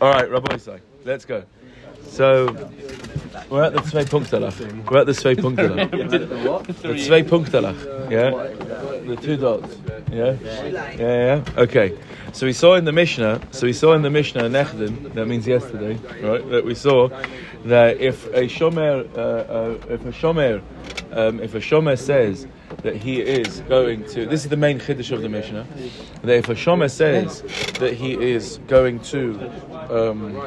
[0.00, 1.44] All right, Rabbi Isai, let's go.
[2.04, 2.46] So
[3.50, 4.90] we're at the Zwei Punktelach.
[4.90, 5.90] We're at the Zwei Punktelach.
[6.82, 8.10] The Zwei Punktelach.
[8.10, 8.30] Yeah,
[9.06, 9.76] the two dots.
[10.10, 11.44] Yeah, yeah, yeah.
[11.58, 11.98] Okay.
[12.32, 13.42] So we saw in the Mishnah.
[13.50, 15.12] So we saw in the Mishnah Nechdin.
[15.12, 16.48] That means yesterday, right?
[16.50, 17.08] That we saw
[17.66, 20.62] that if a shomer, uh, uh, if a shomer,
[21.12, 22.46] um, if a shomer says
[22.82, 25.66] that he is going to, this is the main chiddush of the Mishnah,
[26.22, 27.42] that if a shomer says
[27.78, 29.50] that he is going to,
[29.90, 30.40] um,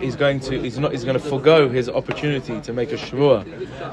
[0.00, 3.44] he's going to, he's not, he's going to forego his opportunity to make a shvua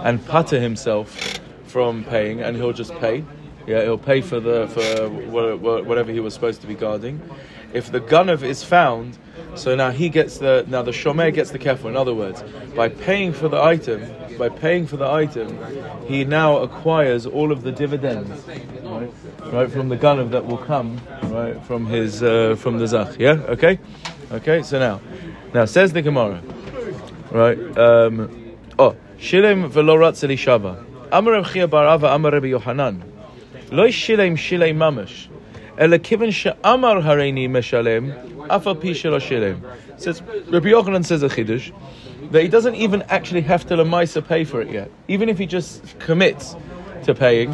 [0.05, 3.23] and patter himself from paying, and he'll just pay.
[3.65, 7.21] Yeah, he'll pay for the for wha- wha- whatever he was supposed to be guarding.
[7.73, 9.17] If the gunav is found,
[9.55, 11.85] so now he gets the now the shomer gets the kefil.
[11.85, 12.43] In other words,
[12.75, 14.01] by paying for the item,
[14.37, 15.57] by paying for the item,
[16.07, 18.43] he now acquires all of the dividends,
[18.83, 19.11] right,
[19.51, 23.17] right from the gunav that will come, right from his uh, from the zach.
[23.17, 23.79] Yeah, okay,
[24.31, 24.61] okay.
[24.61, 24.99] So now,
[25.53, 26.41] now says the Gemara,
[27.31, 27.57] right?
[27.77, 30.83] Um, oh, shilim velo ratz elishava.
[31.11, 33.12] Amar Rav Chia bar Ava, Amar Yohanan.
[33.72, 35.28] לא שילם שילם ממש,
[35.80, 38.10] אלא כיוון שאמר הריני משלם,
[38.48, 39.54] אף על פי שלא שילם.
[39.98, 41.72] Says, Rabbi Yochanan says a chiddush,
[42.30, 44.90] that he doesn't even actually have to lemaisa pay for it yet.
[45.08, 46.54] Even if he just commits
[47.04, 47.52] to paying,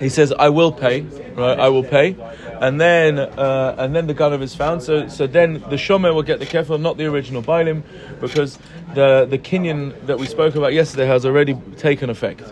[0.00, 1.02] he says, "I will pay,
[1.36, 1.58] right?
[1.58, 2.16] I will pay,"
[2.60, 4.82] and then uh, and then the ganav is found.
[4.82, 7.82] So so then the shomer will get the kefil, not the original bailim,
[8.20, 8.58] because
[8.94, 12.42] the the kinyan that we spoke about yesterday has already taken effect.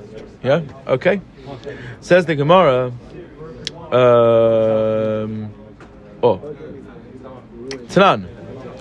[0.44, 0.62] Yeah.
[0.88, 1.22] Okay.
[2.02, 2.92] Says the Gemara.
[3.92, 5.52] Um,
[6.22, 6.38] oh,
[7.88, 8.28] Tanan,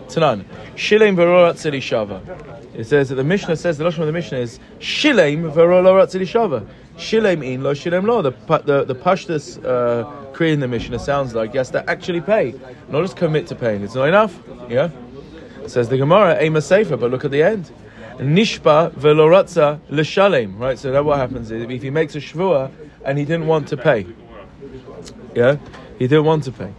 [0.06, 0.44] Tanan.
[0.76, 2.20] Shilem v'rorat shava.
[2.74, 6.66] It says that the Mishnah says the lashon of the Mishnah is Shilem v'rorat shava.
[6.96, 8.22] Shilem in lo shilem lo.
[8.22, 8.30] The
[8.64, 12.54] the the pashtus uh, creating the Mishnah sounds like yes, to actually pay,
[12.90, 13.82] not just commit to paying.
[13.82, 14.38] It's not enough.
[14.68, 14.90] Yeah.
[15.66, 17.70] Says the Gemara, Ema Sefer, but look at the end.
[18.18, 20.58] Nishpa veloratza l'shalem.
[20.58, 20.78] Right.
[20.78, 22.70] So that what happens is if he makes a shvua
[23.04, 24.06] and he didn't want to pay.
[25.34, 25.56] Yeah,
[25.98, 26.72] he didn't want to pay.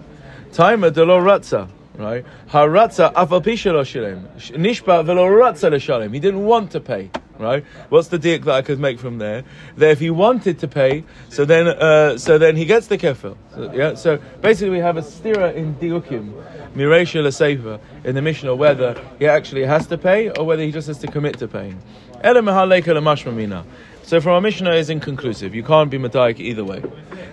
[0.51, 2.25] Timer de lo ratza, right?
[2.49, 3.83] Haratza afal pisha lo.
[3.83, 6.11] Nishpa velo ratza l'shalem.
[6.11, 7.09] He didn't want to pay,
[7.39, 7.63] right?
[7.89, 9.43] What's the diak that I could make from there?
[9.77, 13.37] That if he wanted to pay, so then, uh, so then he gets the kefil.
[13.55, 13.95] So, yeah.
[13.95, 16.33] So basically, we have a stira in diukim,
[16.75, 20.71] miresha l'seifa in the mission Mishnah whether he actually has to pay or whether he
[20.71, 21.81] just has to commit to paying.
[24.09, 25.53] So from our Mishnah is inconclusive.
[25.53, 26.81] You can't be Madaik either way.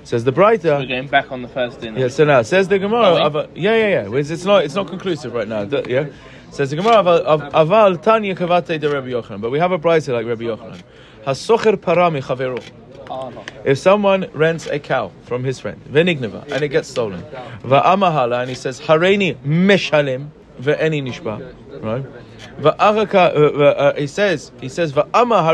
[0.05, 1.99] Says the We're going back on the first dinner.
[1.99, 3.49] Yeah, so now says the Gemara.
[3.55, 4.15] Yeah, yeah, yeah.
[4.19, 5.63] It's it's not it's not conclusive right now.
[5.63, 6.09] Yeah.
[6.51, 7.03] Says the Gemara.
[7.03, 9.41] Aval tanya kavate de Rabbi Yochanan.
[9.41, 10.83] But we have a Breita like Rabbi Yochanan.
[11.25, 12.63] Hasocher parami chavero.
[13.09, 13.33] Oh.
[13.65, 17.23] If someone rents a cow from his friend, venignava, and it gets stolen,
[17.63, 20.29] va'amahala, and he says, hareini meshalim,
[20.61, 22.05] ve'eni nishba, right?
[22.59, 25.53] Va'araka, uh, uh, uh, he says, he says, va'ama uh,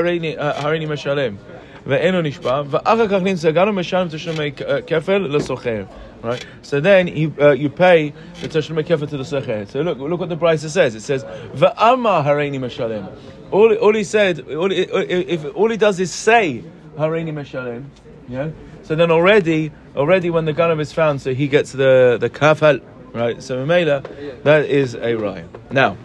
[0.87, 1.37] meshalim,
[1.85, 5.89] ve'eno nishba, va'araka nimsa ganu meshalim tashlumei uh, kefel lesocher.
[6.23, 9.69] Right, so then you uh, you pay the tashlumei kefel to the socher.
[9.69, 10.95] So look, look what the Brisa says.
[10.95, 13.13] It says va'ama hareini meshalim.
[13.51, 16.63] All, all he said, all, he- if all he does is say
[16.97, 17.87] hareini meshalim,
[18.29, 18.51] yeah.
[18.85, 22.81] So then already, already when the ganav is found, so he gets the the kafal,
[23.13, 23.43] right?
[23.43, 25.49] So Mamela, that is a raya.
[25.73, 25.97] Now,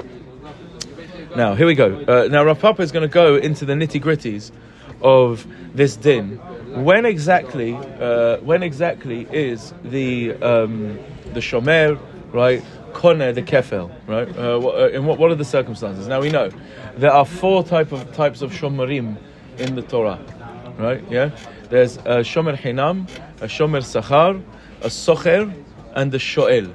[1.37, 2.03] now here we go.
[2.07, 4.51] Uh, now Rav Papa is going to go into the nitty gritties
[5.01, 6.37] of this din.
[6.83, 10.99] When exactly, uh, when exactly is the um,
[11.33, 11.99] the shomer
[12.31, 12.63] right?
[12.93, 14.27] Kone the kefel, right?
[14.37, 16.07] Uh, what, uh, in what, what are the circumstances?
[16.07, 16.49] Now we know
[16.95, 19.17] there are four type of types of shomerim
[19.57, 20.19] in the Torah,
[20.77, 21.03] right?
[21.09, 21.31] Yeah,
[21.69, 23.09] there's a shomer hinam,
[23.41, 24.41] a shomer sachar,
[24.81, 25.53] a socher,
[25.93, 26.73] and the shoel.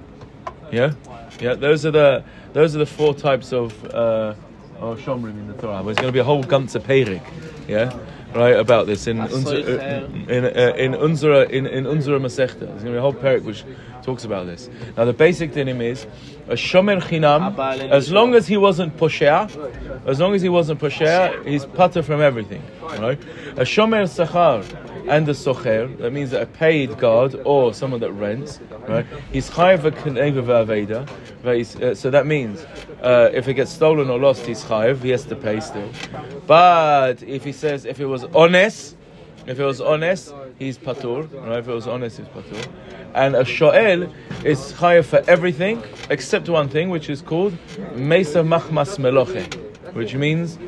[0.71, 0.93] Yeah,
[1.41, 1.55] yeah.
[1.55, 4.35] Those are the those are the four types of uh,
[4.83, 5.79] of shomrim in the Torah.
[5.79, 7.23] But There's going to be a whole ganze perik,
[7.69, 7.97] yeah,
[8.35, 12.61] right about this in unzer, uh, in uh, in unzera in in unzera masechta.
[12.61, 13.65] There's going to be a whole perik which
[14.03, 14.69] talks about this.
[14.97, 16.05] Now the basic dinim is
[16.49, 17.91] a shomer chinam.
[17.91, 19.49] As long as he wasn't poshea,
[20.07, 23.21] as long as he wasn't poshea, he's pater from everything, right?
[23.57, 24.65] A shomer sachar
[25.09, 29.07] and a socher, that means that a paid guard or someone that rents, right?
[29.33, 32.65] He's kneva v'aveda, uh, So that means
[33.03, 35.03] uh, if it gets stolen or lost, he's chayav.
[35.03, 35.91] He has to pay still.
[36.47, 38.97] But if he says if it was honest,
[39.47, 41.33] if it was honest, he's patur.
[41.47, 41.59] Right?
[41.59, 42.67] If it was honest, he's patur.
[43.15, 44.13] And a shoel
[44.45, 47.57] is chayav for everything except one thing, which is called
[47.95, 50.59] mesa machmas meloche, which means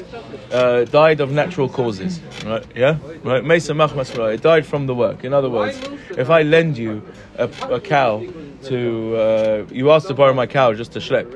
[0.53, 2.21] uh, died of natural causes.
[2.45, 2.65] Right?
[2.75, 2.99] Yeah.
[3.23, 3.45] Right.
[3.45, 4.35] Mesa machmas meloche.
[4.35, 5.25] It died from the work.
[5.25, 5.81] In other words,
[6.11, 7.03] if I lend you
[7.37, 8.25] a, a cow
[8.65, 11.29] to uh, you asked to borrow my cow just to schlep,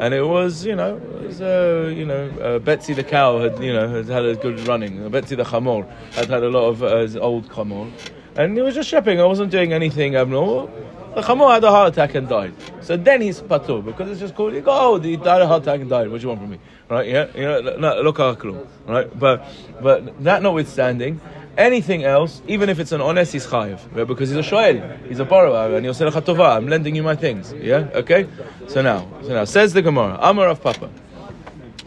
[0.00, 3.72] and it was you know it uh, you know uh, Betsy the cow had you
[3.72, 5.08] know had had a good running.
[5.10, 7.90] Betsy the chamor had had a lot of uh, old chamor,
[8.36, 9.20] and he was just schlepping.
[9.20, 10.70] I wasn't doing anything abnormal.
[11.14, 12.54] The chamor had a heart attack and died.
[12.82, 14.54] So then he's patur because it's just called.
[14.54, 16.08] He go, oh, he died a heart attack and died.
[16.08, 16.58] What do you want from me?
[16.88, 17.08] Right?
[17.08, 18.66] Yeah, you know, no, look klum.
[18.86, 19.18] Right?
[19.18, 19.44] But
[19.82, 21.20] but that notwithstanding.
[21.58, 24.06] Anything else, even if it's an honest, he's chayiv right?
[24.06, 26.06] because he's a shoel, he's a borrower, and he'll say.
[26.06, 27.52] I'm lending you my things.
[27.52, 28.28] Yeah, okay.
[28.68, 30.88] So now, so now says the Gemara, Amar Rav Papa,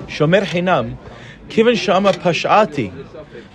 [0.01, 0.97] Shomer Hinam,
[1.47, 2.91] Kiven Shama Pashati.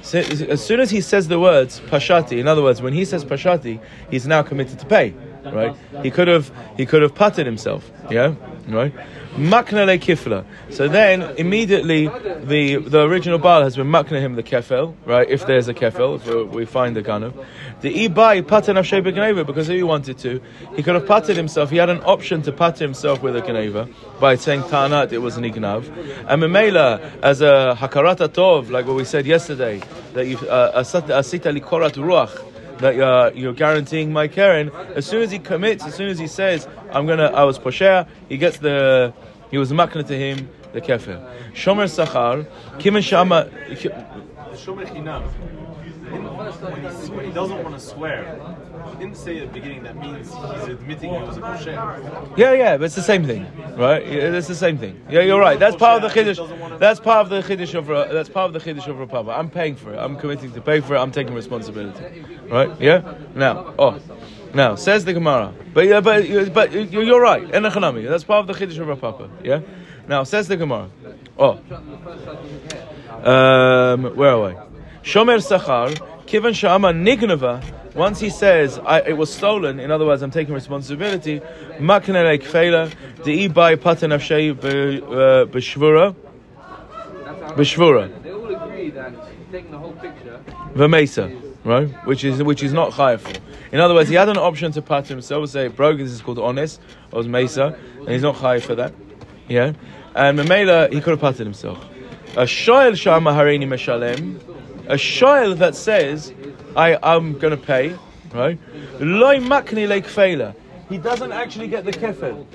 [0.00, 3.25] So, as soon as he says the words Pashati, in other words, when he says
[3.25, 3.79] Pashati,
[4.11, 5.14] he's now committed to pay.
[5.53, 5.77] Right?
[6.03, 7.91] He could have he could have putted himself.
[8.11, 8.35] Yeah,
[8.69, 8.93] right.
[9.37, 10.45] Makna kifla.
[10.71, 15.29] So then immediately the the original Baal has been makna him the kefel, right?
[15.29, 17.35] If there's a kefel, if we find the of
[17.81, 20.41] the ibai nafshay b'geneva because if he wanted to,
[20.75, 21.71] he could have patted himself.
[21.71, 25.37] He had an option to pat himself with a geneva by saying tanat it was
[25.37, 25.87] an ignav,
[26.29, 29.81] and memela as a hakarata tov, like what we said yesterday,
[30.15, 32.45] that you uh, asita likorat ruach
[32.79, 34.71] that you're, you're guaranteeing my Karen.
[34.95, 38.07] As soon as he commits, as soon as he says, I'm gonna, I was posher,
[38.29, 39.13] he gets the,
[39.51, 41.25] he was makna to him, the kefil.
[41.53, 42.47] Shomer Sachar,
[42.79, 43.49] Kimen Shama.
[44.55, 45.68] Shomer Chinam.
[46.56, 48.56] When he, he doesn't want to swear,
[48.91, 52.37] he didn't say at the beginning that means he's admitting he was a posher.
[52.37, 53.47] Yeah, yeah, but it's the same thing,
[53.77, 54.06] right?
[54.06, 55.00] Yeah, it's the same thing.
[55.11, 55.59] Yeah, you're right.
[55.59, 56.79] That's part of the chiddush.
[56.79, 59.31] That's part of the chiddush of that's part of the chiddush of Rav Papa.
[59.31, 59.99] I'm paying for it.
[59.99, 60.99] I'm committing to pay for it.
[60.99, 62.71] I'm taking responsibility, right?
[62.81, 63.15] Yeah.
[63.35, 64.00] Now, oh.
[64.55, 67.47] Now says the Gemara, but yeah, but but you're right.
[67.49, 68.09] Enachanami.
[68.09, 69.29] That's part of the chiddush of Rav Papa.
[69.43, 69.61] Yeah.
[70.09, 70.89] Now says the Gemara.
[71.39, 71.61] Oh.
[73.23, 74.55] Um, where are we?
[75.03, 75.99] Shomer Sachar,
[76.29, 77.65] Kivan Shama Nignava,
[77.95, 81.41] once he says it was stolen, in other words, I'm taking responsibility,
[81.79, 82.93] Maknele Kfela,
[83.25, 88.23] the Ibai Patan Afshei Beshvura, uh, Beshvura.
[88.23, 89.15] They all agree that
[89.51, 90.39] taking the whole picture.
[90.75, 91.35] Vemesa,
[91.65, 91.89] right?
[92.07, 93.39] Which is which is not chayeful.
[93.73, 96.39] In other words, he had an option to pat himself, say, bro, this is called
[96.39, 96.79] honest,
[97.11, 98.93] or mesa, and he's not chayef for that.
[99.49, 99.73] Yeah?
[100.15, 101.83] And Memela, he could have patted himself.
[102.37, 104.39] A shoyel shama hareini meshalem,
[104.88, 106.32] a shoyal that says,
[106.75, 107.94] I am going to pay,
[108.32, 108.58] right?
[110.88, 112.46] He doesn't actually get the kefil.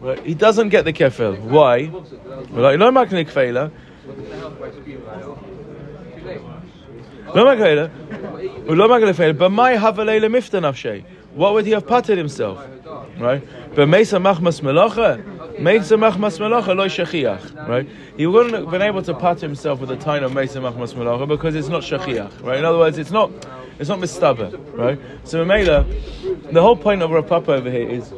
[0.00, 0.24] Right?
[0.24, 1.38] He doesn't get the kefil.
[1.40, 1.90] Why?
[2.50, 3.24] Loi makni
[9.38, 9.74] but my
[10.60, 11.04] nafshe.
[11.34, 12.64] What would he have patted himself?
[13.18, 13.46] Right?
[13.74, 15.22] But Mesa Machmas Melacha,
[15.58, 17.88] Meitzamach Masmelacha loy Shechiach, right?
[18.16, 21.28] He wouldn't have been able to pat himself with a tine of mezer machmas melacha
[21.28, 22.58] because it's not Shechiach, right?
[22.58, 23.30] In other words, it's not
[23.78, 24.98] it's not Mistaber, right?
[25.24, 28.12] So Mamela, the whole point of Rav Papa over here is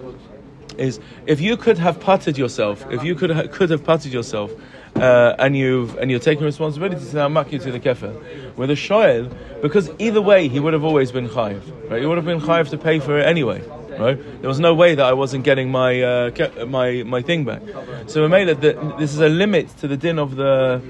[0.79, 4.53] is if you could have patted yourself, if you could ha- could have patted yourself,
[4.97, 8.71] uh, and you've and you're taking responsibility to now mak you to the kefil with
[8.71, 12.01] a shoyel, because either way he would have always been chayiv, right?
[12.01, 13.63] He would have been chayiv to pay for it anyway.
[13.99, 14.19] Right?
[14.41, 17.63] There was no way that I wasn't getting my uh, my my thing back.
[18.07, 20.83] So we made it that this is a limit to the din of the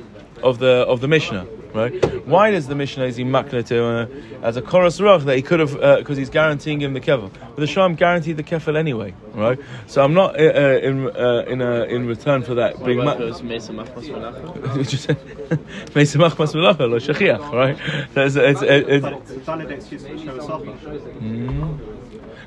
[0.43, 1.47] of the of the Mishnah.
[1.75, 1.93] Right?
[2.27, 4.07] Why does the Mishnah is he makna to uh,
[4.43, 7.31] as a chorus roch that he could have because uh, he's guaranteeing him the kevel,
[7.33, 9.59] but the Sham guaranteed the kefil anyway, right?
[9.87, 13.19] So I'm not uh, uh in uh, in uh, in return for that being What
[13.19, 14.77] ma- was Mesa Machmas Malacha?
[14.79, 17.77] Which is- Meisem Achmas Melacha, lo shechiach, right?
[18.15, 21.96] There's- it's- it's- It's a valid excuse for Shomer Sachar.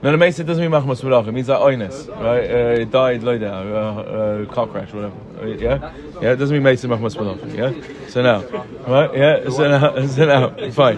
[0.01, 1.27] No, the Mesa doesn't mean Machmas Melacha.
[1.27, 2.49] It means like oinus, right?
[2.49, 5.13] Uh, it died, like that, uh, uh, car crash, whatever.
[5.41, 6.31] Uh, yeah, yeah.
[6.31, 7.53] It doesn't mean Mesa Machmas Melacha.
[7.53, 8.07] Yeah.
[8.07, 8.43] So now,
[8.87, 9.13] right?
[9.13, 9.49] Yeah.
[9.49, 10.97] So now, so now, fine.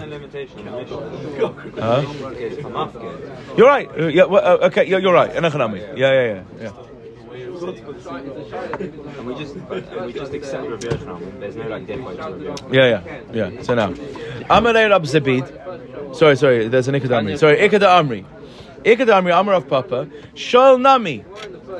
[1.80, 2.02] Huh?
[3.56, 3.90] You're right.
[3.90, 4.24] Uh, yeah.
[4.24, 4.84] Well, uh, okay.
[4.86, 5.32] Yeah, you're right.
[5.32, 5.96] Enochanami.
[5.98, 6.72] Yeah, yeah, yeah, yeah.
[7.62, 11.40] And we just and we just accept Rav Yoshan.
[11.40, 12.62] There's no like difference.
[12.70, 13.62] Yeah, yeah, yeah.
[13.62, 16.14] So now, Amalei Rav Zavid.
[16.14, 16.68] Sorry, sorry.
[16.68, 17.38] There's an Ikad Amri.
[17.38, 18.24] Sorry, Ikad Amri.
[18.84, 20.08] Ikad Amri, Amar Rav Papa.
[20.34, 21.24] Shol Nami.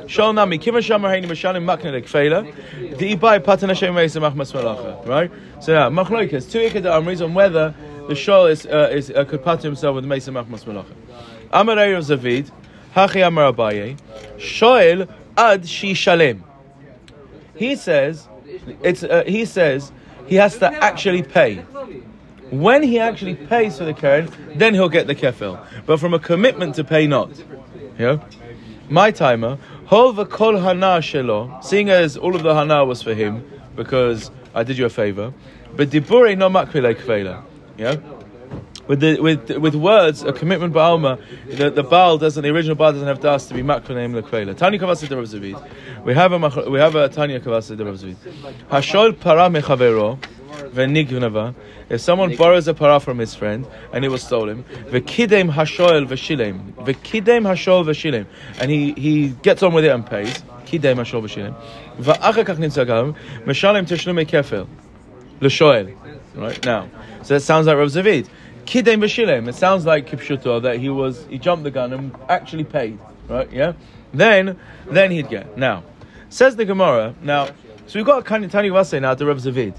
[0.05, 0.57] Shol Nami.
[0.57, 2.97] Kiva Shamar Haini Mashalim Makne Lekfela.
[2.97, 5.05] The Ibai Patan Hashem Meisa Machmas Malacha.
[5.07, 5.31] Right?
[5.61, 7.73] So now, Machloikas, two Ikad Amris on whether
[8.07, 10.93] the Shol is, uh, is, uh, could pat himself with Meisa Machmas Malacha.
[11.51, 12.49] Amalei Rav Zavid.
[12.95, 13.97] Hachi Amar Abaye.
[14.37, 16.43] Shoel Ad Shi Shalem.
[17.55, 18.27] He says,
[18.81, 19.91] it's, uh, he says
[20.27, 21.65] he has to actually pay.
[22.53, 25.59] When he actually pays for the Karen, then he'll get the kefil.
[25.87, 27.31] But from a commitment to pay, not.
[27.97, 28.23] Yeah?
[28.89, 29.57] My timer,
[29.87, 33.43] Hova kol hana shelo, seeing as all of the hana was for him,
[33.75, 35.33] because I did you a favor,
[35.75, 37.43] but dibure no makvile kveila.
[37.77, 37.95] Yeah?
[38.87, 42.91] with the with with words, a commitment ba'alma, the, the Baal doesn't, the original Baal
[42.91, 44.55] doesn't have das to be makvanem lekvela.
[44.55, 46.05] Tanya kavasa de Rav.
[46.05, 48.17] We have a we have a Tanya kavasa de Rav Zavid.
[48.69, 50.19] Hashol para mechavero
[50.55, 56.73] If someone borrows a para from his friend and it was stolen, v'kidem hashoel v'shilem,
[56.73, 58.27] v'kidem hashol v'shilem,
[58.59, 60.43] and he he gets on with it and pays.
[60.65, 61.55] Kidem hashol v'shilem.
[61.97, 64.67] V'achar kach nitzagav meshalem teshlumei kefel
[65.41, 65.95] l'shoel.
[66.35, 66.89] Right now,
[67.23, 68.27] so it sounds like Rav Zavid.
[68.65, 69.47] Kidem v'shilem.
[69.47, 72.99] It sounds like kipshuto that he was he jumped the gun and actually paid.
[73.27, 73.51] Right?
[73.51, 73.73] Yeah.
[74.13, 75.83] Then then he'd get now.
[76.29, 77.15] Says the Gemara.
[77.21, 77.47] Now,
[77.87, 79.75] so we've got a Tani Vase now to Rav Zavid.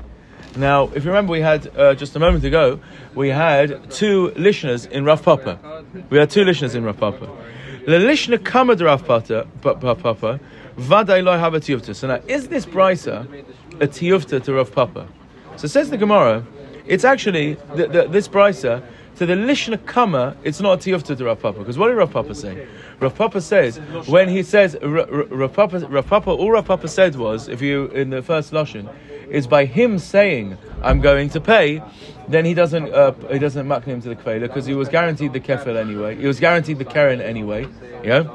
[0.56, 2.78] Now, if you remember, we had uh, just a moment ago,
[3.14, 5.84] we had two listeners in Rav Papa.
[6.10, 7.28] We had two listeners in Rav Papa.
[7.86, 10.40] The lishna kama de Rav Papa, Pa- Pa- Papa,
[10.76, 11.94] vaday lo have a tiyufta.
[11.94, 13.26] So now, is this brisa
[13.80, 15.08] a tiyufta to Rav Papa?
[15.56, 16.46] So says the Gemara,
[16.86, 18.82] it's actually the, the, this brisa
[19.16, 20.36] to the lishna kama.
[20.42, 22.66] It's not a tiyufta to Rav Papa because what did Rav Papa say?
[23.00, 27.48] Rav Papa says when he says Rav Papa, Rav Papa, all Rav Papa said was
[27.48, 28.92] if you in the first lashon
[29.28, 31.82] is by him saying I'm going to pay,
[32.28, 35.32] then he doesn't uh, he doesn't muck him to the kvela because he was guaranteed
[35.32, 36.16] the kefil anyway.
[36.16, 37.66] He was guaranteed the keren anyway.
[38.02, 38.28] Yeah.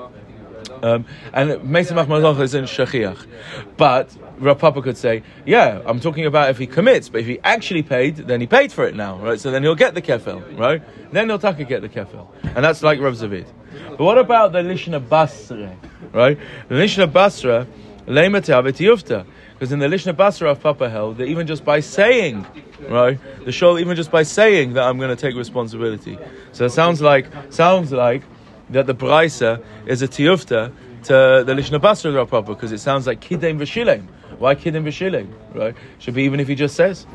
[0.82, 3.28] Um, and Mesa Machmalach is in Shachiach.
[3.76, 7.40] But Rav Papa could say, yeah, I'm talking about if he commits, but if he
[7.44, 9.40] actually paid, then he paid for it now, right?
[9.40, 10.82] So then he'll get the kefil, right?
[11.12, 12.28] Then he'll taka get the kefil.
[12.56, 13.48] And that's like Rav Zavid.
[13.90, 15.76] But what about the Lishna Basra,
[16.14, 16.38] right?
[16.70, 17.68] The Lishna Basra,
[18.08, 19.26] Lema Yufta.
[19.54, 22.48] Because in the Lishna Basra Rav Papa held that even just by saying,
[22.88, 26.18] right, the shul, even just by saying that I'm going to take responsibility.
[26.54, 28.24] So it sounds like, sounds like
[28.70, 33.06] that the Braisa is a tiyufta to the Lishna Basra Rav Papa because it sounds
[33.06, 34.08] like Kidem V'Shilem.
[34.38, 35.76] Why Kidem V'Shilem, right?
[36.00, 37.06] Should be even if he just says.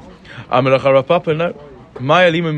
[0.50, 1.54] Amalach Rav Papa, no.
[2.00, 2.52] Mi alima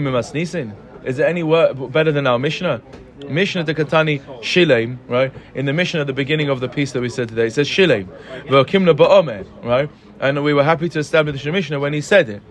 [0.00, 0.74] mimasnisin.
[1.04, 2.82] Is there any word better than our Mishnah?
[3.28, 5.32] Mishnah de Katani Shilem, right?
[5.54, 7.68] In the Mishnah at the beginning of the piece that we said today, it says
[7.68, 8.06] Shilem.
[8.44, 9.90] V'okimna ba'omer, right?
[10.20, 12.42] And we were happy to establish the Mishnah when he said it.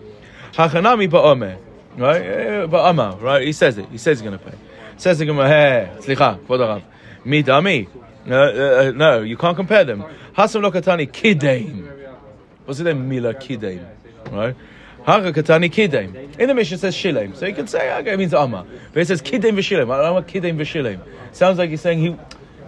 [0.52, 1.58] Hachanami ba'omer,
[1.96, 2.22] right?
[2.22, 3.46] Eh, Ba'ama, right?
[3.46, 3.88] He says it.
[3.90, 4.56] He says he's going to pay.
[4.96, 6.82] Says the Gemara, hey, slicha, kvod harav.
[8.26, 8.58] Mi dami.
[8.58, 10.04] Uh, uh, no, you can't compare them.
[10.36, 11.88] Hasam lo katani kideim.
[12.64, 13.86] What's the mila kideim?
[14.30, 14.56] Right?
[15.04, 16.38] Hara katani kideim.
[16.38, 17.36] In the it says shilem.
[17.36, 18.66] So you can say, okay, it means amma.
[18.92, 21.00] But it says don't know what kideim v'shilem.
[21.32, 22.16] Sounds like he's saying he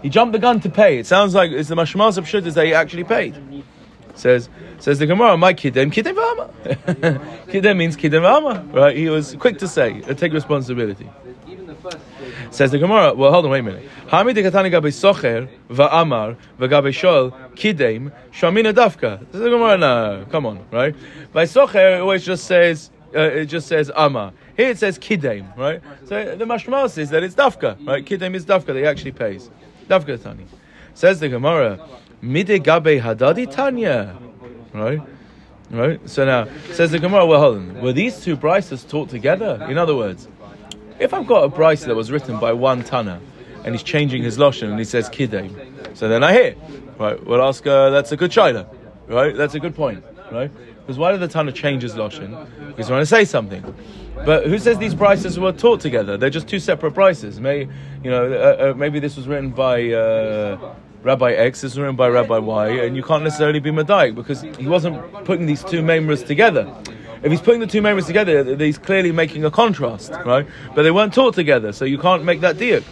[0.02, 0.98] he jumped the gun to pay.
[0.98, 3.64] It sounds like it's the mashmas of shit is that he actually paid.
[4.14, 4.48] Says
[4.78, 6.50] says the Gemara, my kidem kidem v'ama.
[7.46, 8.72] kidem means kidem v'ama.
[8.72, 8.96] Right?
[8.96, 11.08] He was quick to say, uh, take responsibility.
[12.50, 13.88] Says the Gemara, well, hold on, wait a minute.
[14.06, 19.20] Hami de katani socher va'amar v'gabe shol kidem shamina dafka.
[19.32, 20.94] Says the Gemara, no, come on, right?
[21.32, 24.32] By socher, it always just says, uh, it just says amar.
[24.56, 25.82] Here it says kidem, right?
[26.06, 28.04] So the mashmal says that it's dafka, right?
[28.04, 29.50] Kidem is dafka, that he actually pays.
[29.88, 30.46] Dafka tani.
[30.94, 31.78] Says the Gemara,
[32.22, 34.16] mide hadadi tanya,
[34.72, 35.00] right?
[35.70, 36.08] Right?
[36.08, 37.80] So now, says the Gemara, well, hold on.
[37.82, 39.66] Were these two brises taught together?
[39.68, 40.26] In other words,
[41.00, 43.20] if I've got a bryce that was written by one Tana
[43.64, 46.54] and he's changing his lashon and he says kidem, so then I hear,
[46.98, 47.24] right?
[47.24, 47.66] We'll ask.
[47.66, 48.66] Uh, that's a good shaila,
[49.08, 49.34] right?
[49.34, 50.50] That's a good point, right?
[50.80, 52.46] Because why did the Tana change his lashon?
[52.68, 53.62] Because he want to say something.
[54.24, 56.16] But who says these prices were taught together?
[56.16, 57.40] They're just two separate prices.
[57.40, 57.68] May
[58.02, 58.32] you know?
[58.32, 59.90] Uh, uh, maybe this was written by.
[59.90, 64.16] Uh, Rabbi X this was written by Rabbi Y, and you can't necessarily be Madaik
[64.16, 66.74] because he wasn't putting these two memras together.
[67.22, 70.46] If he's putting the two memras together, he's clearly making a contrast, right?
[70.74, 72.84] But they weren't taught together, so you can't make that diak.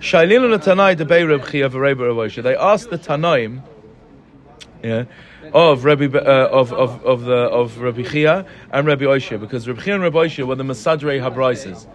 [0.00, 3.62] Shailin Tanai They asked the Tanaim,
[4.82, 5.04] yeah,
[5.52, 9.82] of Rabbi uh, of, of of the of Rabbi Chia and Rabbi Oishia because Rabbi
[9.82, 11.86] Chia and Rabbi Oishia were the Masadrei Habrises.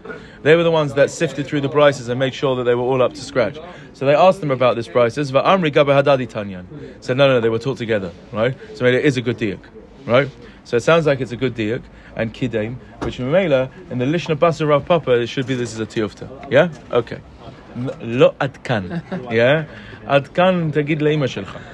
[0.42, 2.84] They were the ones that sifted through the brises and made sure that they were
[2.84, 3.58] all up to scratch.
[3.94, 5.32] So they asked them about this brises.
[5.32, 6.66] Va'amri gabe hadadi tanyan.
[7.02, 8.56] Said no, no, they were taught together, right?
[8.76, 9.60] So it is a good diak,
[10.06, 10.30] right?
[10.64, 11.84] So it sounds like it's a good diak
[12.16, 15.80] and kidem, which Mamela in the Lishna Basa Rav Papa it should be this is
[15.80, 16.52] a tiyufta.
[16.52, 17.20] Yeah, okay.
[18.02, 18.84] לא עד כאן,
[20.08, 21.58] עד כאן תגיד לאימא שלך.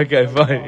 [0.00, 0.62] אוקיי, פיין.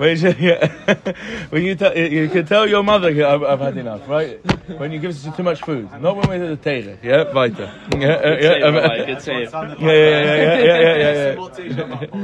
[1.50, 4.38] When you can tell your mother I've, had enough, right?
[4.78, 5.86] When you give us too much food.
[6.00, 6.98] Not when we're at the tegen.
[7.02, 7.68] Yeah, weiter.
[7.98, 9.52] Yeah, good save.
[9.52, 11.34] Yeah, yeah, yeah, yeah, yeah, yeah.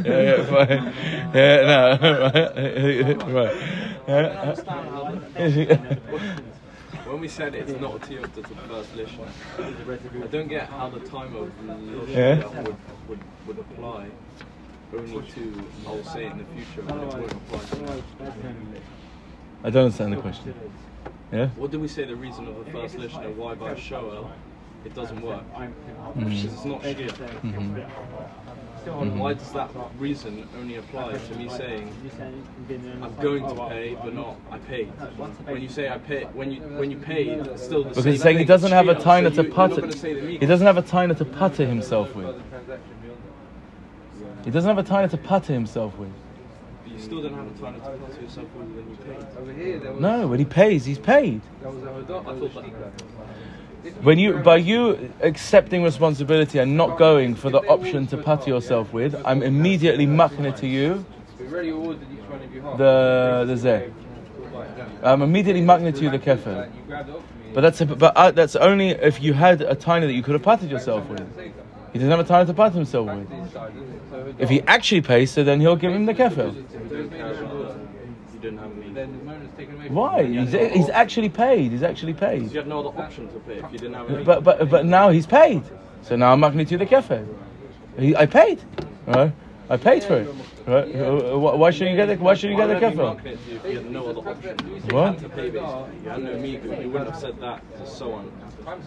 [0.04, 0.82] Yeah, fine.
[1.34, 1.82] Yeah, no.
[3.38, 3.56] Right.
[7.16, 9.26] When we said it's not a tiyufta to the first lishna,
[10.22, 11.50] I don't get how the time of
[12.10, 12.46] Yeah.
[12.60, 12.76] would,
[13.08, 14.08] would, would apply
[14.94, 18.02] only to I'll say it in the future, but it won't apply to.
[19.64, 20.52] I don't understand the question.
[21.32, 21.48] Yeah?
[21.56, 24.30] What did we say the reason of the first Lishna, why by Shoel
[24.84, 25.42] it doesn't work?
[25.54, 26.22] Mm-hmm.
[26.22, 26.84] Because it's not
[28.86, 28.92] Shia.
[28.94, 29.18] Mm-hmm.
[29.18, 31.92] Why does that reason only apply to me saying
[33.02, 34.88] I'm going to pay but not I paid?
[35.46, 38.12] When you say I pay, when you when you paid, it's still the Because same
[38.12, 39.80] he's saying he doesn't have a Shia, taina so to you- you're not putter.
[39.80, 42.36] gonna say the He doesn't have a taina to putter himself with.
[44.44, 46.10] He doesn't have a taina to putter himself with.
[46.86, 49.26] You still don't have a time to talk to yourself when you paid.
[49.38, 51.42] Over here, No, when he pays, he's paid.
[54.02, 58.92] When you, by you accepting responsibility and not going for the option to putter yourself
[58.92, 61.04] with, I'm immediately mucking it to you.
[62.78, 63.92] The the zeh.
[65.02, 66.70] I'm immediately mucking it to you the kefil.
[67.54, 70.34] But that's a, but uh, that's only if you had a tiny that you could
[70.34, 71.26] have patted yourself with.
[71.92, 73.28] He doesn't have a tiny to pat himself with.
[74.38, 76.54] If he actually pays, so then he'll give him the kefil.
[78.36, 78.92] You didn't have me.
[78.92, 80.20] Then the motor's taken away Why?
[80.20, 80.40] you.
[80.44, 81.72] He's, he's actually paid.
[81.72, 82.52] He's actually paid.
[82.52, 84.24] You had no other option to pay if you didn't have me.
[84.24, 85.62] But but but now he's paid.
[86.02, 87.26] So now I'm mucking it to the kefil.
[87.98, 88.60] He, I paid.
[89.06, 89.32] Right?
[89.70, 90.28] I paid for it.
[90.66, 90.94] Right?
[90.94, 92.90] Uh, Why why should you get the Why should you get the Why would I
[92.90, 93.06] be kefir?
[93.06, 94.56] marketing it to you if you had no other option?
[94.68, 95.12] You What?
[95.14, 95.96] had to pay basically.
[96.04, 96.82] You had no migu.
[96.82, 98.30] You wouldn't have said that so on.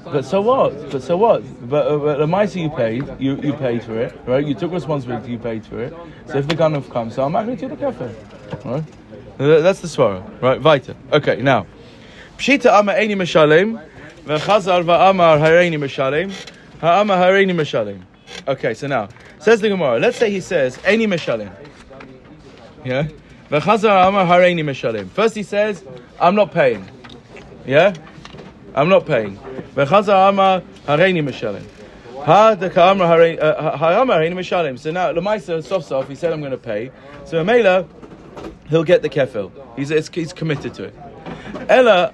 [0.04, 0.92] But so what?
[0.92, 1.42] But so what?
[1.70, 4.46] But, uh, but the mighty you paid, you, you paid for it, right?
[4.46, 5.94] You took responsibility, you paid for it.
[6.28, 8.14] So if the gun have come, so I'm not going to the cafe,
[8.66, 8.84] right?
[9.40, 10.62] That's the swara, right?
[10.62, 10.98] Weiter.
[11.14, 11.66] Okay, now.
[12.38, 13.82] Pshita ama eini meshalem,
[14.26, 16.30] v'chazar v'amar hareini meshalem,
[16.82, 18.02] ha'ama hareini meshalem.
[18.46, 19.08] Okay, so now,
[19.40, 21.50] says the Gemara, let's say he says, eini meshalem.
[22.84, 23.08] Yeah?
[23.50, 25.10] V'chazar amar hareini meshalem.
[25.10, 25.86] First he says,
[26.20, 26.86] I'm not paying.
[27.66, 27.94] Yeah?
[28.76, 29.38] I'm not paying.
[29.74, 31.64] V'chazar amar hareini meshalem.
[32.26, 32.58] Ha uh,
[33.78, 34.78] hareini meshalem.
[34.78, 36.92] So now, Lamaisa, soft soft, he said I'm going to pay.
[37.24, 37.88] So Mela,
[38.70, 39.52] he'll get the kefil.
[39.76, 40.96] He's, he's committed to it.
[41.68, 42.14] Ella,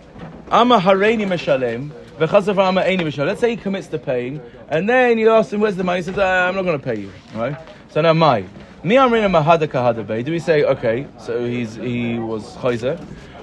[0.52, 1.92] ama hareini meshalem.
[2.18, 6.00] Let's say he commits to paying, and then you ask him, where's the money?
[6.00, 7.12] He says, ah, I'm not going to pay you.
[7.34, 7.58] Right?
[7.90, 8.46] So now, my.
[8.86, 10.24] Mi amrina mahada kahada bay.
[10.24, 12.98] Do we say, okay, so he's he was chayzer?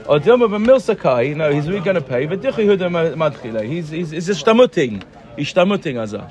[0.08, 2.26] Or dilma b'milsakai, no, he's really going to pay.
[3.66, 5.02] He's, he's, he's a shtamuting.
[5.36, 6.30] He's shtamuting azar.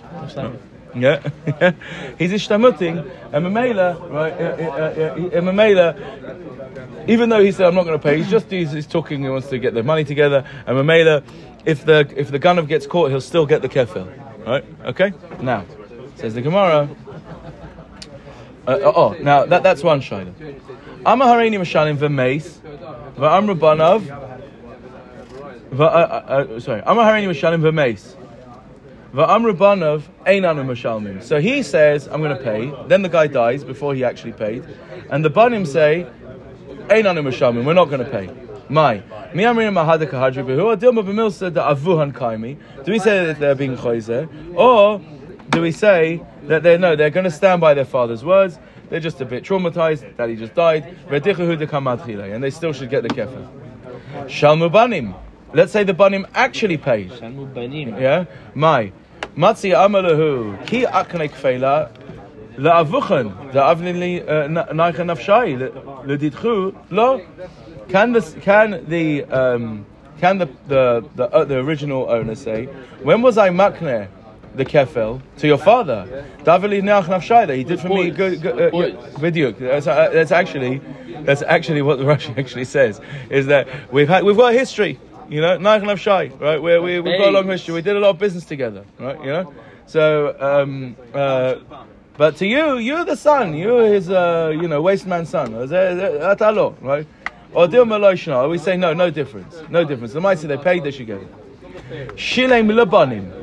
[0.94, 1.22] Yeah,
[2.20, 4.34] he's ishtamuting, and Mamela, right?
[4.34, 8.88] And Mamela, even though he said I'm not going to pay, he's just he's, he's
[8.88, 9.24] talking.
[9.24, 10.46] He wants to get the money together.
[10.66, 11.24] And Mamela,
[11.66, 14.46] if the if the Ganav gets caught, he'll still get the kefil.
[14.46, 14.66] Right?
[14.86, 15.14] Okay.
[15.42, 15.66] Now,
[16.16, 16.90] says the Gemara.
[18.68, 20.34] Uh, oh, now that that's one shaila.
[21.06, 22.60] Amma hareini mashalim v'meis
[23.16, 24.08] v'amru banav.
[25.80, 28.16] uh, uh, uh, Sorry, Amma hareini mashalim v'meis.
[29.14, 29.28] So
[31.42, 32.72] he says, I'm going to pay.
[32.88, 34.64] Then the guy dies before he actually paid.
[35.10, 36.08] And the banim say,
[36.88, 38.30] einanu mashalmim, we're not going to pay.
[38.70, 39.04] My.
[39.34, 39.38] Do
[42.92, 44.56] we say that they're being choizer?
[44.56, 45.02] Or
[45.50, 49.02] do we say that they're, no, they're going to stand by their father's words, they're
[49.02, 53.50] just a bit traumatized that he just died, and they still should get the kefil.
[54.28, 55.16] Shalmu banim.
[55.54, 57.12] Let's say the banim actually paid.
[57.12, 58.26] Yeah?
[58.56, 58.92] My.
[59.36, 61.90] Matzi amalahu ki akne kfela
[62.58, 65.72] la'avuchan da'avnin li uh, naicha nafshai
[66.06, 67.22] ledidchu lo
[67.88, 69.86] can the can the um,
[70.20, 72.66] can the the the, uh, the original owner say
[73.04, 74.10] when was I makne
[74.56, 78.74] the kefil to your father davili nach nafshai that he did for me good, good
[78.74, 80.82] uh, yeah, video that's, uh, that's actually
[81.22, 85.00] that's actually what the Russian actually says is that we've had we've got a history
[85.32, 86.62] you know, Nike and Shy, right?
[86.62, 87.74] Where we, we've got a long history.
[87.74, 89.20] We did a lot of business together, right?
[89.20, 89.54] You know?
[89.88, 91.56] So, um, uh,
[92.18, 93.56] but to you, you're the son.
[93.56, 95.54] You're his, uh, you know, waste man's son.
[95.68, 97.08] That's our law, right?
[97.54, 99.56] Or Meloshna, we say no, no difference.
[99.70, 100.14] No difference.
[100.14, 101.28] The might say they paid, get it.
[102.16, 103.42] Shilem Labanim.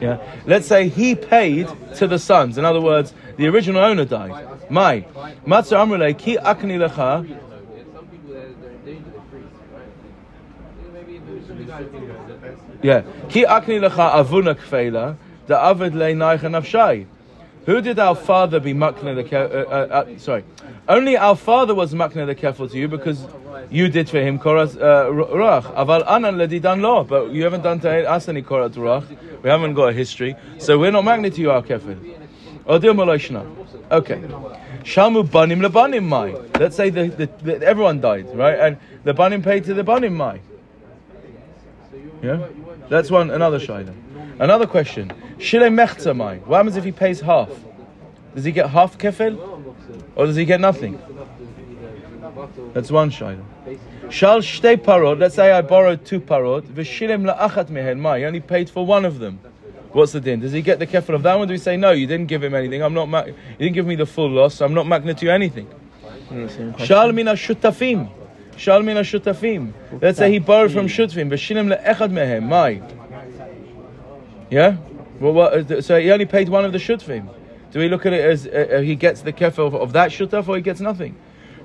[0.00, 0.18] Yeah.
[0.46, 2.56] Let's say he paid to the sons.
[2.58, 4.70] In other words, the original owner died.
[4.70, 5.02] My.
[5.46, 7.26] Matzah Amrele, ki akni lecha.
[7.92, 9.86] Some people, they're, they're in danger, they're free, right?
[10.94, 13.02] Maybe some guys Yeah.
[13.28, 17.06] Ki akni lecha avuna kfela, the avid le naicha nafshai.
[17.66, 20.44] Who did our father be makne the ke- uh, uh, uh, sorry?
[20.88, 23.26] Only our father was makne the kefil to you because
[23.68, 25.74] you did for him koras uh, ruach.
[25.74, 29.04] Aval anan ledidan lo, but you haven't done to us any korat ruach.
[29.42, 31.98] We haven't got a history, so we're not makne to you our kefil.
[33.90, 34.16] Okay.
[34.82, 36.34] Shamu banim lebanim mai.
[36.58, 38.58] Let's say the, the, the, everyone died, right?
[38.58, 40.40] And the banim paid to the banim mai.
[42.22, 42.46] Yeah?
[42.88, 43.94] That's one, another shaila.
[44.38, 45.12] Another question.
[45.38, 46.38] Shile mechza mai.
[46.38, 47.50] What happens if he pays half?
[48.34, 49.38] Does he get half kefil?
[50.16, 50.98] Or does he get nothing?
[52.72, 53.44] That's one shaila.
[54.10, 55.18] Shal shtei parod.
[55.18, 56.62] Let's say I borrowed two parod.
[56.62, 58.00] V'shilem la'achat mehen.
[58.00, 59.40] My, he only paid for one of them.
[59.92, 60.40] What's the din?
[60.40, 61.48] Does he get the kefil of that one?
[61.48, 61.92] Do we say no?
[61.92, 62.82] You didn't give him anything.
[62.82, 63.08] I'm not.
[63.08, 64.56] Ma- you didn't give me the full loss.
[64.56, 65.66] So I'm not magna to you anything.
[66.78, 68.10] Shal mina shutafim.
[68.66, 69.72] Mina shutafim.
[70.02, 71.30] Let's say he borrowed from shutafim.
[71.30, 72.42] V'shilem la'echad mehem.
[72.48, 72.82] My.
[74.50, 74.76] Yeah.
[75.20, 77.28] Well, what, uh, so he only paid one of the shutfim.
[77.70, 80.10] Do we look at it as uh, uh, he gets the kefil of, of that
[80.10, 81.16] shutaf or he gets nothing?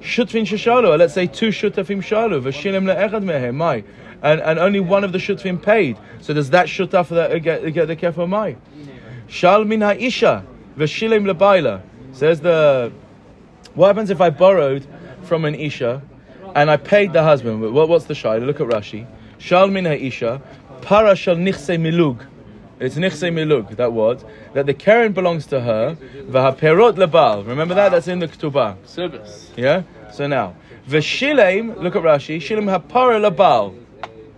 [0.02, 0.98] Shutfin shashalo.
[0.98, 2.44] Let's say two shutafim shalu.
[2.44, 3.56] V'shilem le'echad mehem.
[3.56, 3.84] My.
[4.22, 5.98] And, and only one of the shutfim paid.
[6.22, 8.30] So does that shutaf that uh, get, get the kefil?
[8.30, 8.56] My.
[9.28, 10.46] Shal min ha'isha.
[10.78, 11.82] V'shilem le'baila.
[12.12, 12.92] Says the.
[13.74, 14.86] What happens if I borrowed
[15.24, 16.04] from an isha
[16.56, 17.62] and I paid the husband?
[17.62, 18.46] What, what's the shayla?
[18.46, 19.08] Look at Rashi.
[19.38, 20.42] Shal min ha'isha.
[20.82, 22.24] Para shal nichse milug.
[22.80, 24.24] It's nichse milug, that word.
[24.54, 25.96] That the Karen belongs to her.
[25.96, 27.48] V'haperot lebal.
[27.48, 27.90] Remember that?
[27.90, 28.76] That's in the ketubah.
[28.86, 29.52] Service.
[29.56, 29.84] Yeah?
[30.12, 30.56] So now.
[30.88, 32.38] V'shilem, look at Rashi.
[32.38, 33.76] Shilem hapara lebal.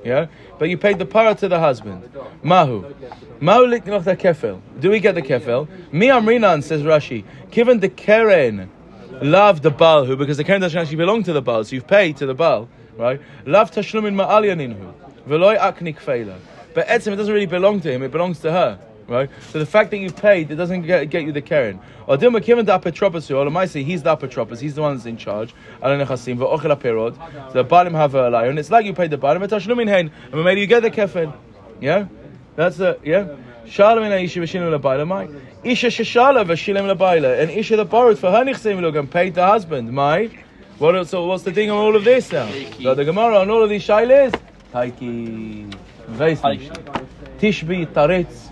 [0.04, 0.28] Yeah?
[0.58, 2.10] But you paid the para to the husband.
[2.44, 2.94] Mahu.
[3.42, 4.62] Mahu liknoch the kefil.
[4.80, 5.68] Do we get the kefil?
[5.92, 7.26] Mi amrinan, says Rashi.
[7.52, 8.70] Given the Karen
[9.22, 12.18] love the Baal, because the Karen doesn't actually belong to the Baal, so you've paid
[12.18, 13.22] to the Baal, right?
[13.46, 14.94] Love tashlumin ma'alyaninhu.
[15.28, 16.38] Veloy aknik feila.
[16.74, 18.80] But etzim, it doesn't really belong to him, it belongs to her.
[19.08, 19.30] Right?
[19.52, 21.80] So the fact that you paid, it doesn't get, get you the Karen.
[22.08, 25.16] Or Dilma given the apotropos, or Lamaisi, he's the apotropos, he's the one that's in
[25.16, 25.54] charge.
[25.84, 27.54] Ala nechasim, v'ochel aperod.
[27.54, 28.58] The Balim have a lion.
[28.58, 31.32] It's like you paid the Balim, but tashlumin hein, and maybe you get the kefin.
[31.80, 32.08] Yeah?
[32.56, 33.36] That's the, yeah?
[33.66, 35.28] Shala min Aisha v'shilem lebayla my.
[35.64, 37.42] Isha sheshala v'shilem lebayla.
[37.42, 39.92] An Isha that borrowed for her nichseim lugam paid the husband.
[39.92, 40.30] Mai.
[40.78, 42.50] What, so what's the thing on all of this now?
[42.82, 44.40] So the Gemara on all of these shailas.
[44.74, 45.74] Taiki.
[46.10, 46.70] Veisnish.
[47.40, 48.50] Tishbi taretz.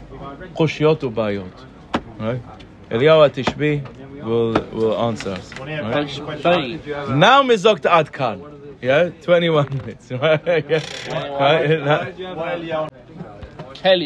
[0.55, 1.51] Koshiotu ubayot.
[2.19, 2.41] Right?
[2.89, 5.53] Eliyahu Tishbi will will answer us.
[5.59, 7.09] Right?
[7.09, 8.53] Now mizokta adkan.
[8.81, 10.11] Yeah, 21 minutes.
[10.11, 10.69] right?
[10.69, 10.83] Yeah.
[11.39, 12.13] right?
[13.81, 14.01] Hell.